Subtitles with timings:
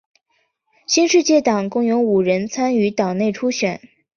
[0.87, 3.79] 新世界党共有五人参与党内初选。